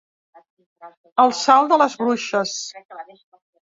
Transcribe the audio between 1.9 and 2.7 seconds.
bruixes.